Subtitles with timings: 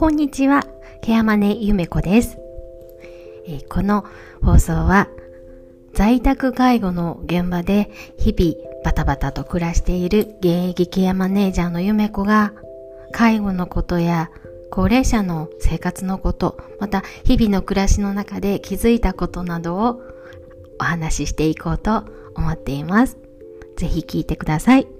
[0.00, 0.64] こんにちは、
[1.02, 2.38] ケアマネゆめこです、
[3.46, 4.06] えー、この
[4.42, 5.08] 放送は
[5.92, 12.54] 在宅介護の現場で日々バタバタと暮らしている現役ケアマネージャーのゆめこが
[13.12, 14.30] 介護のことや
[14.70, 20.00] 高齢者の生活のこと、また日々の暮らしの中で気づいたことなどを
[20.80, 23.18] お話ししていこうと思っています。
[23.76, 24.99] ぜひ聞いてください。